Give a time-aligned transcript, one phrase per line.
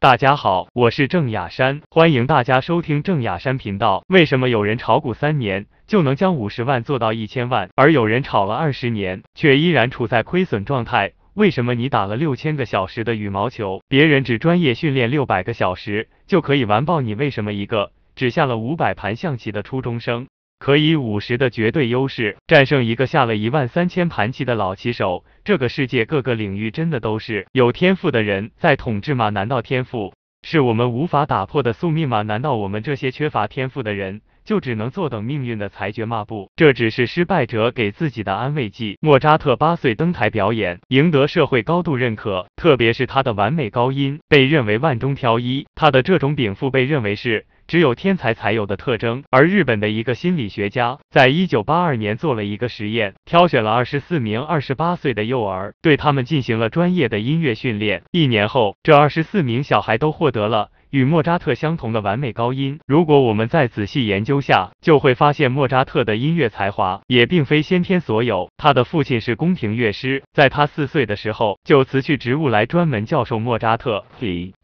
[0.00, 4.04] 大家好，我是郑雅山，欢迎大家收听郑雅山频道。
[4.06, 11.14] 为什么有人炒股三年就能将五十万做到一千万，而有人炒了二十年却依然处在亏损状态？
[11.34, 17.16] 为什么你打了六千个小时的羽毛球，别人只专业训练六百个小时就可以完爆你？
[17.16, 20.28] 为什么一个只下了五百盘象棋的初中生，
[20.58, 25.24] 可以五十的绝对优势战胜一个下了一万三千盘棋的老棋手？
[25.44, 29.28] 这个世界各个领域真的都是有天赋的人在统治吗？
[29.30, 30.12] 难道天赋
[30.42, 32.22] 是我们无法打破的宿命吗？
[32.22, 36.24] 难道我们这些缺乏天赋的人就只能坐等命运的裁决吗？
[36.24, 38.98] 不，这只是失败者给自己的安慰剂。
[39.00, 45.66] 莫扎特八岁登台表演，赢得社会高度认可，特别是他的完美高音被认为万中挑一。
[45.74, 47.46] 他的这种禀赋被认为是。
[47.68, 49.22] 只有天才才有的特征。
[49.30, 58.02] 而日本的一个心理学家，在一九八二年做了一个实验，挑选了二十四名二十八岁的幼儿，对他们进行了专业的音乐训练。
[58.10, 60.70] 一年后，这二十四名小孩都获得了。
[60.90, 62.78] 与莫扎特相同的完美高音。
[62.86, 68.50] 如果我们再仔细研究下，就会发现莫扎特的音乐才华也并非先天所有。
[68.56, 74.04] 他的父亲是宫廷乐师，在他四岁的时候就辞去职务来专门教授莫扎特。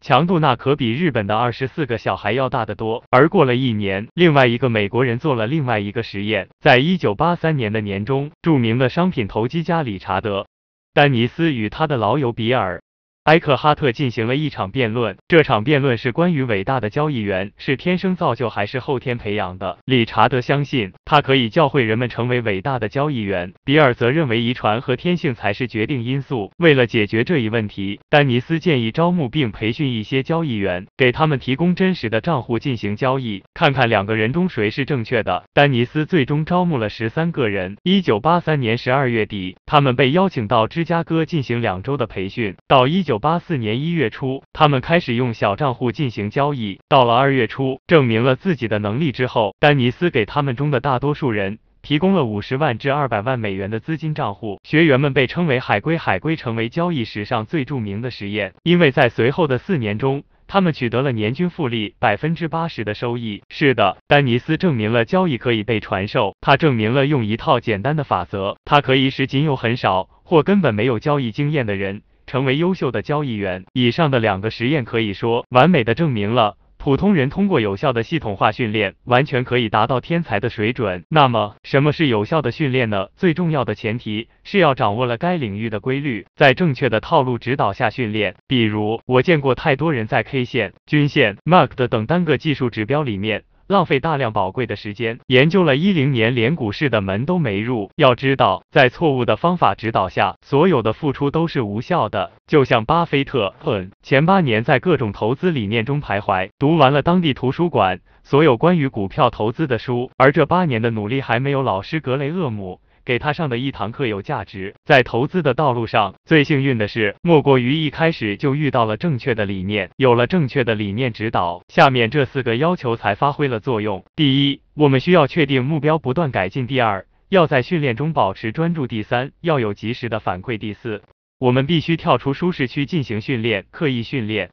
[0.01, 3.03] 强度那可比日本的二十四个小孩要大得多。
[3.09, 6.47] 而过了一年，另外一个美国人做了另外一个实验。
[6.59, 10.41] 在一九八三年的年中，著名的商品投机家理查德·
[10.93, 12.81] 丹尼斯与他的老友比尔。
[13.25, 19.79] 埃克哈特进行了一场辩论，这场辩论是关于伟大的交易员是天生造就还是后天培养的。
[19.85, 26.51] 理查德相信他可以教会人们成为伟大的交易员，比尔则认为遗传和天性才是决定因素。
[26.57, 35.45] 为了解决这一问题，丹尼斯建议招募并培训一些交易员，给他们提供真实的账户进行交易，看看两个人中谁是正确的。
[35.51, 37.75] 丹尼斯最终招募了十三个人。
[37.81, 42.55] 一九八三年十二月底，他们被邀请到芝加哥进行两周的培训。
[42.67, 46.81] 到一九九八四年一月初，他们开始用小账户进行交易。
[46.89, 54.59] 到了二月初，证明了自己的能力之后，丹尼斯给他们中的大多数人提供了五十万至二百万美元的资金账户。
[54.65, 63.41] 学员们被称为“海龟”，海龟成为交易史上最著名的实验，因为在随后的四年中，他们取得了年均复利百分之八十的收益。
[63.49, 72.01] 是的，丹尼斯证明了交易可以被传授，他证明了用一套简单的法则，它可以使仅有很少或根本没有交易经验的人。
[72.27, 73.65] 成为优秀的交易员。
[73.73, 81.03] 以上的两个实验可以说完美的证明了，普通人通过有效的系统化训练，完全可以达到天才的水准。
[81.09, 83.07] 那么，什么是有效的训练呢？
[83.15, 88.35] 最重要的前提是要掌握了该领域的规律，在正确的套路指导下训练。
[88.47, 93.43] 比如，我见过太多人在 K 线、均线、MACD 等单个技术指标里面。
[93.67, 97.89] 浪费大量宝贵的时间，研究了一零年，连股市的门都没入。
[97.95, 102.31] 要知道，在错误的方法指导下，所有的付出都是无效的。
[102.45, 112.79] 就像巴菲特，嗯前八年在各种投资理念中徘徊，读完了当地图书馆所有关于股票投资的书，而这八年的努力还没有老师格雷厄姆。
[113.05, 114.75] 给他上的一堂课有价值。
[114.83, 124.03] 在投资的道路上，最幸运的是，莫过于一开始就遇到了正确的理念，有了正确的理念指导，下面这四个要求才发挥了作用。
[124.15, 126.65] 第一，我们需要确定目标，不断改进。
[126.65, 128.87] 第二，要在训练中保持专注。
[128.87, 130.57] 第三，要有及时的反馈。
[130.57, 131.03] 第四，
[131.37, 134.49] 我们必须跳出舒适区进行训练，刻意训练。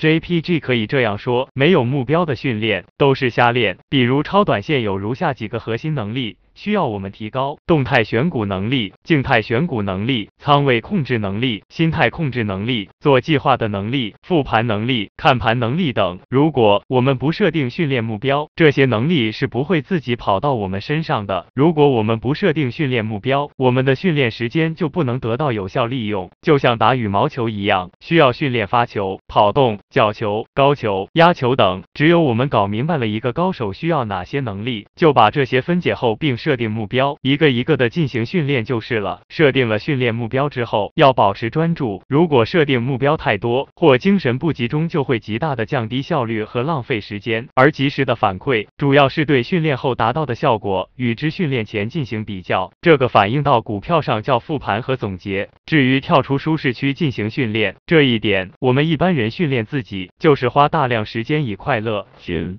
[0.00, 3.78] JPG 可以这样说：没有目标的训练都是瞎练。
[3.88, 6.38] 比如超短线有如下几个核心能力。
[6.54, 16.18] 需要我们提高动态选股能力、静态选股能力、仓位控制能力、心态控制能力、做计划的能力、复盘能力、看盘能力等。
[16.28, 21.46] 如果我们不设定训练目标，这些能力是不会自己跑到我们身上的。
[21.54, 26.30] 如果我们不设定训练目标，我们的训练时间就不能得到有效利用。
[26.42, 31.82] 就像打羽毛球一样，需要训练发球、跑动、角球、高球、压球等。
[31.94, 36.36] 只有我们搞明白了一个高手需要哪些能力，就把这些分解后并。
[36.42, 39.20] 设定目标，一个一个的进行训练就是了。
[39.28, 42.02] 设定了训练目标之后，要保持专注。
[42.08, 47.46] 如果设定目标太多或精神不集中，就会极大的降低效率和浪费时间。
[47.54, 55.48] 而及时的反馈，主要是对训练后达到的效果与之训练前进行比较，这个反映到股票上叫复盘和总结。
[55.64, 62.04] 至于跳出舒适区进行训练，这一点我们一般人训练自己就是花大量时间以快乐、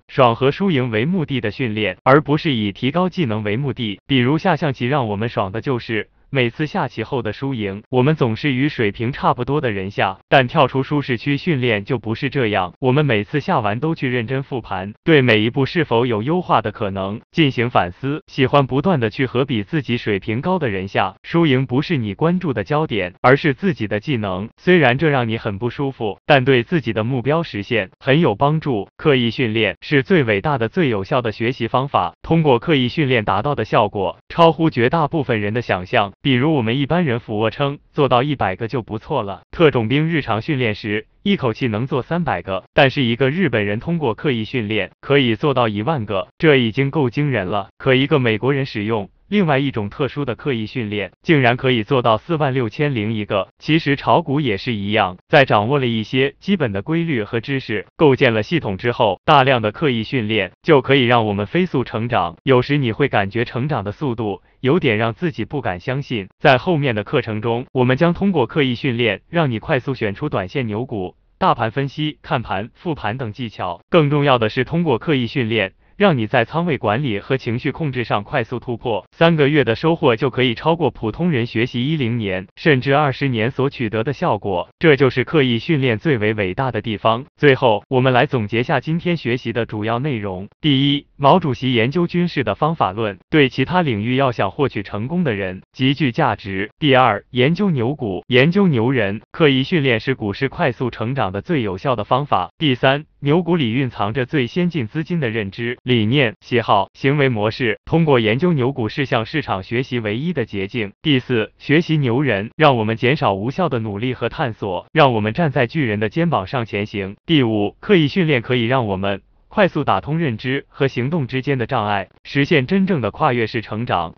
[0.08, 3.73] 爽和输赢为目的的训练，而不是以提高技能为目。
[3.74, 12.74] 地，比如下象棋让我们爽的就是每次下棋后的输赢，我们总是与水平差不多的人下，但跳出舒适区训练就不是这样。
[12.80, 24.50] 我们每次下完都去认真复盘，对每一步是否有优化的可能进行反思，喜欢不断的去和比自己水平高的人下，输赢不是你关注的焦点，而是自己的技能。
[24.58, 28.88] 虽然这让你很不舒服，但对自己的目标实现很有帮助。
[28.98, 32.16] 刻意训练是最伟大的、最有效的学习方法。
[32.24, 36.12] 通过刻意训练达到的效果，超乎绝大部分人的想象。
[36.24, 47.68] 比如我们一般人俯卧撑做到一百个就不错了，特种兵日常训练时一口气能做三百个，但是一个日本人通过刻意训练可以做到一万个，这已经够惊人了。
[47.78, 49.10] 可一个美国人使用。
[49.34, 53.48] 另外一种特殊的刻意训练，竟然可以做到四万六千零一个。
[53.58, 62.38] 其实炒股也是一样，在掌握了一些基本的规律和知识，构建了系统之后，大量的刻意训练就可以让我们飞速成长。
[62.44, 66.28] 有时你会感觉成长的速度有点让自己不敢相信。
[66.38, 73.82] 在后面的课程中，我们将通过刻意训练，让你快速选出短线牛股、大盘分析、看盘、复盘等技巧。
[73.90, 75.74] 更重要的是，通过刻意训练。
[76.04, 84.68] 让你在仓位管理和情绪控制上快速突破，三个月的收获就可以超过普通人学习一零年甚至二十年所取得的效果。
[84.80, 87.24] 这就是刻意训练最为伟大的地方。
[87.38, 96.70] 最后，我们来总结下今天学习的主要内容：第一，毛主席研究军事的方法论，对其他领域要想获取成功的人极具价值。
[96.80, 102.52] 第二，研究牛股，研究牛人，刻意训练是股市快速成长的最有效的方法。
[102.58, 103.06] 第三。
[103.22, 110.92] 牛股里蕴藏着最先进资金的认知、理念、喜好、行为模式，通过研究牛股是向市场学习唯一的捷径。
[111.02, 117.16] 第四，学习牛人，让我们减少无效的努力和探索，让我们站在巨人的肩膀上前行。
[117.26, 119.22] 第五，刻意训练可以让我们
[119.54, 124.16] 快速打通认知和行动之间的障碍，实现真正的跨越式成长。